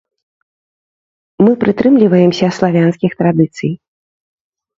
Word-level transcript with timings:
Мы 1.47 1.51
прытрымліваемся 1.63 2.47
славянскіх 2.59 3.11
традыцый. 3.21 3.71